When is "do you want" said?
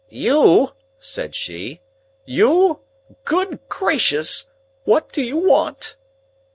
5.13-5.95